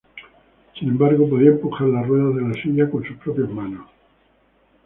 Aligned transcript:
Sin 0.79 0.89
embargo, 0.89 1.29
podía 1.29 1.51
empujar 1.51 1.87
las 1.89 2.07
ruedas 2.07 2.35
de 2.35 2.41
la 2.41 2.55
silla 2.59 2.89
con 2.89 3.03
sus 3.03 3.17
propias 3.17 3.49
manos. 3.51 3.85